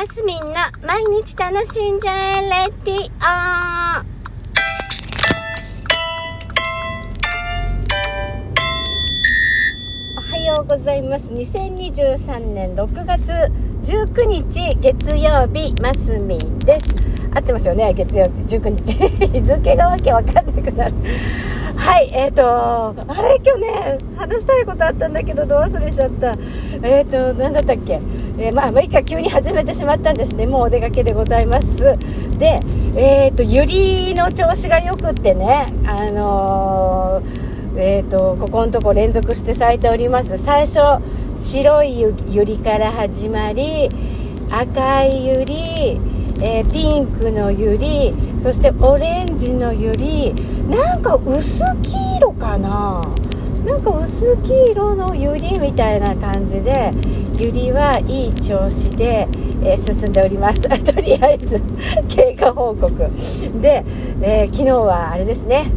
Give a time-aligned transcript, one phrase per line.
[0.00, 0.54] マスミンの
[0.86, 3.04] 毎日楽しんじゃえレディオ
[10.16, 13.52] おはようございます2023年6月
[13.82, 16.96] 19日月曜日マスミンです。
[17.34, 18.56] 合ってますよね月曜日。
[18.56, 18.94] 19日。
[19.28, 20.94] 日付がわけわかんなくなる。
[21.90, 26.28] はいえっ、ー、とあれ今日ね話したいことあったんだけどどう忘れしちゃった
[26.86, 28.00] えっ、ー、と何だったっけ
[28.38, 30.46] えー、まあ、6日急に始めてしまったんですね。
[30.46, 31.98] もうお出かけでございます。
[32.38, 32.58] で、
[32.96, 37.20] えっ、ー、と、ゆりの調子が良くってね、あの、
[37.76, 40.38] えっ、と、ここのとこ連続して咲いております。
[40.38, 41.02] 最初、
[41.36, 43.90] 白いゆりから始まり、
[44.50, 46.00] 赤いゆり、
[46.40, 50.34] えピンクのゆり、そしてオレンジのゆり、
[50.68, 53.02] なんか薄黄色かな。
[53.66, 56.92] なんか薄黄色のユリみたいな感じで
[57.38, 59.28] ユリはいい調子で、
[59.62, 60.60] えー、進んでおります。
[60.82, 61.62] とりあえず
[62.08, 62.90] 経過報告。
[63.60, 63.84] で、
[64.22, 65.70] えー、昨日はあれですね。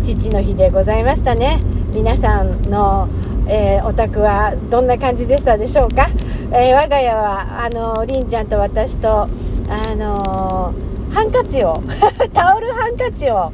[0.00, 1.58] 父の日でございましたね。
[1.94, 3.08] 皆さんの、
[3.48, 6.08] えー、お宅はどんな感じでしたでしょうか、
[6.52, 9.28] え我が家はあのりんちゃんと私と
[9.68, 10.74] あの
[11.12, 11.74] ハンカチを
[12.32, 13.52] タオルハンカチを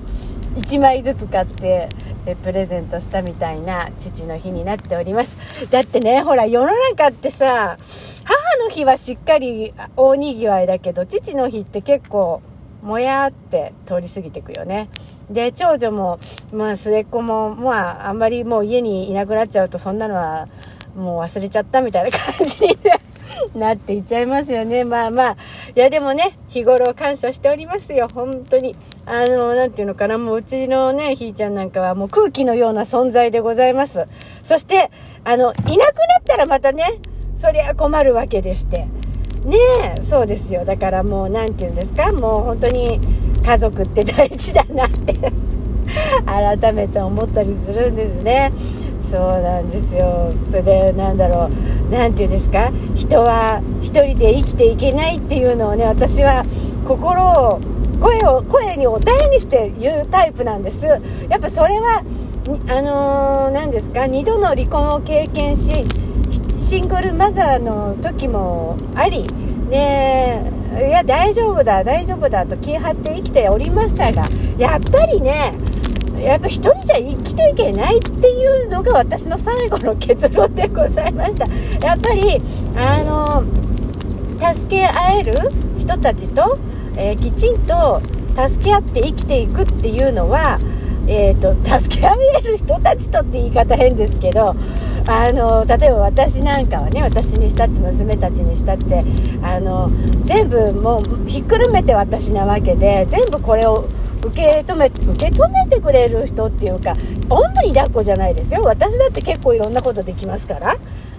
[0.56, 1.88] 1枚ずつ買って
[2.26, 5.36] えプレゼントしたみたいな父の日になっております。
[5.70, 7.76] だってねほら世の中ってさ
[8.24, 12.40] 母の日はしっかり大にぎわいだけど父の日って結構
[12.82, 14.88] もやって通り過ぎてくよね。
[15.30, 16.18] で長女も
[16.52, 20.48] まあ末っ子もまああんまりもう家にいなくなっちゃうとそんなのは
[20.96, 22.98] もう忘れちゃったみたいな感じになっ
[23.54, 24.84] なっていっちゃいますよね。
[24.84, 25.36] まあまあ。
[25.74, 28.08] いやでもね、日頃感謝しておりますよ。
[28.12, 28.76] 本当に。
[29.06, 30.18] あの、なんていうのかな。
[30.18, 34.06] もううちのね、ひーちゃんなんかはもう空気のような存在でございます。
[34.42, 34.90] そして、
[35.24, 35.86] あの、いなくなっ
[36.24, 36.98] たらまたね、
[37.36, 38.86] そりゃ困るわけでして。
[39.44, 39.58] ね
[39.98, 40.64] え、そうですよ。
[40.64, 42.10] だからもう、なんて言うんですか。
[42.12, 43.00] もう本当に
[43.44, 45.14] 家族って大事だなって
[46.24, 48.52] 改めて思ったりするんですね。
[49.14, 50.32] そうなんですよ。
[50.50, 51.50] それでなんだろう。
[51.88, 52.72] 何て言うんですか？
[52.96, 56.42] 人は一人で生きていけないっていうのをね私は
[56.84, 57.60] 心を
[58.00, 60.86] 声を声にお題にして言うタイプなんです。
[61.28, 62.02] やっぱそれは
[62.68, 65.84] あの何、ですか？2度の離婚を経験し
[66.58, 69.24] シングルマザーの時もあり
[69.70, 70.42] ね
[70.76, 74.24] いや大丈夫だ大丈夫だと気張って生きておりましたが
[74.58, 75.54] やっぱりね
[76.20, 81.46] やっぱ一人じゃ生きていけないっていうのが私の最後の結論でございました。
[81.86, 82.40] やっぱり
[82.76, 83.44] あの
[84.54, 85.32] 助け合える
[85.78, 86.58] 人たちと、
[86.96, 88.00] えー、きちんと
[88.36, 90.58] 助け合って生きていくっていうのは
[91.06, 94.56] えーと、助け合える人たちとって言い方変ですけど
[95.06, 99.02] あの例えば私なんかはね私にしたって娘たちにしたって
[99.42, 99.90] あの
[100.24, 103.86] 全部もうひっくるめて私なわけで全部これを
[104.24, 106.92] 受け止め受け止めてくれる人っていうか
[107.28, 108.62] おんぶに抱っこじゃないですよ。
[108.62, 110.76] 私だって結構いろんなことできますから。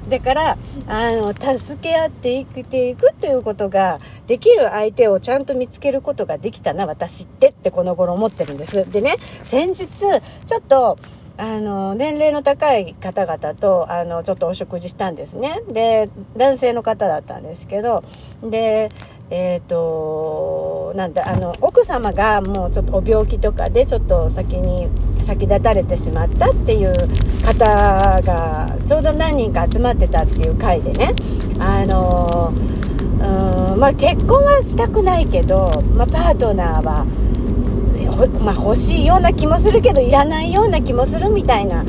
[0.10, 0.58] だから
[0.88, 8.90] あの助け合って生きていくということができる相手をちゃんと見つけることができたな私ってってこの頃思ってるんです。
[8.92, 10.98] でね先日ちょっと
[11.38, 15.62] あの年齢の高い方々とあのちょっとお食事したんですね。
[15.70, 18.04] で男性の方だったんですけど
[18.44, 18.90] で
[19.30, 24.88] えっ、ー、となんだあの奥様がもうちょっとお病気とかでちょっと先に
[25.24, 26.94] 先立たれてしまったっていう
[27.44, 31.14] 方がちょうど何人か集まってたっていう回でね。
[31.60, 37.06] あのうんまあ結婚はしたくないけど、まあ、パートナーは
[38.40, 41.84] まあ、欲しいような気もするけどいらないような気もするみたいな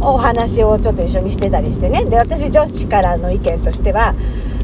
[0.00, 2.04] お話をちょっと一緒にしてたりしてね。
[2.04, 4.14] で私女子からの意見としては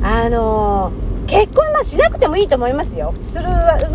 [0.03, 3.13] あのー結婚はしなくてもいいと思いますよ。
[3.23, 3.45] する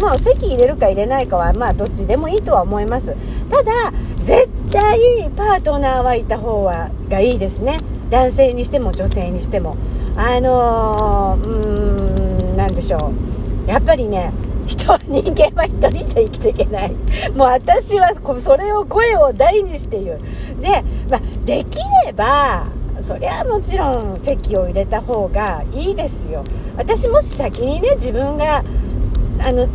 [0.01, 3.15] もう籍入れるか入れないかはまあどっちでもいいとは思います。
[3.49, 7.77] ただ絶対パートナーはいた方はがいいですね。
[8.09, 9.75] 男性にしても女性にしても。
[10.15, 13.69] あのー、うーん何でしょう。
[13.69, 14.31] やっぱりね
[14.67, 16.93] 人人間は1人じゃ生きていけない。
[17.35, 20.19] もう私はそれを声を大にして言う。
[20.61, 22.65] で、まあ、できれば
[23.01, 26.43] そりゃもちろん籍を入れた方がいいですよ。
[26.77, 28.63] 私もし先にね自分が
[29.39, 29.67] あの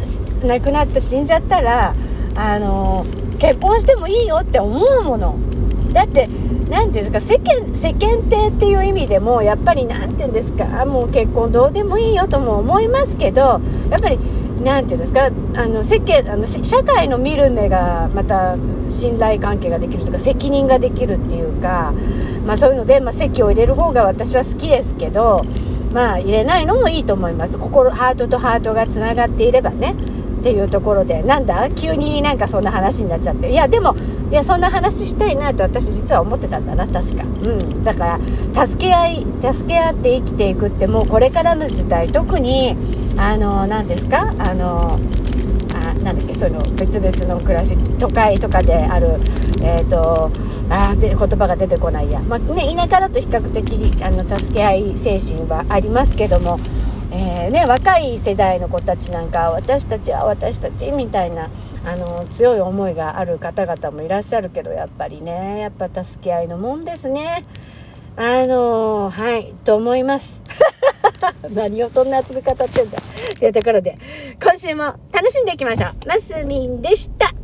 [0.42, 1.94] 亡くなって死んじゃったら
[2.34, 3.04] あの
[3.38, 5.36] 結婚してもいいよって思うもの。
[5.92, 6.28] だって
[6.68, 14.18] 何ていうんですか世間世間体っていう意味でもやっぱり何て言うんですかもう結婚どうでもいいよとも思いますけどやっぱり
[14.62, 15.26] 何て言うんですか
[15.60, 18.56] あの世間あの社会の見る目がまた
[18.88, 21.92] 信頼関係ができるとか責任ができるっていうか、
[22.46, 25.42] まあ、そういうので、まあ、籍を入れる方が私は好きですけど
[25.92, 27.58] まあ入れないのもいいと思います。
[27.58, 29.96] 心ハートとハートがつながっていればね
[30.40, 31.22] っていうところで。
[31.22, 31.68] なんだ？
[31.70, 33.50] 急になんかそんな話になっちゃって。
[33.50, 33.96] いやでも
[34.30, 37.24] いやそんな話したいなと私実は思ってたんだな確か。
[37.24, 37.84] うん。
[37.84, 38.18] だか
[38.54, 42.76] ら助け合い助け合って生きていくってもうこれからの時代特に
[43.18, 44.32] あの何ですか？
[44.38, 44.98] あの
[45.74, 46.34] あなんだっけ？
[46.34, 49.20] その別々の暮らし都会とかである
[49.62, 50.30] えっ、ー、と
[50.70, 56.58] あで言葉が出てこないや、まあね、田舎だと比較的あの助け合い精神はありますけども
[57.12, 61.50] えー、ね、若い世代の子たちなんか私たちは私たちみたいな
[61.84, 67.44] あの強い思いがある方々もいらっしゃるけどやっぱりねやっぱ助け合いのもんですね。
[68.16, 70.42] あのはいと思います。
[71.50, 72.98] 何をそんな熱く語ってんだ。
[73.38, 73.96] というところで
[74.42, 75.94] 今週も楽しんでいきましょう。
[76.06, 77.39] マスミンでした。